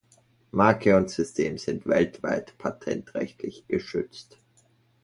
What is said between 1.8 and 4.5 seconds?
weltweit patentrechtlich geschützt.